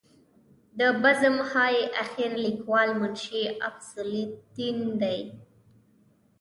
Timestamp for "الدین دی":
4.23-5.19